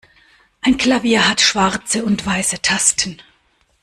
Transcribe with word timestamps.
Ein 0.61 0.79
Klavier 0.79 1.29
hat 1.29 1.41
schwarze 1.41 2.03
und 2.03 2.25
weiße 2.25 2.63
Tasten. 2.63 3.21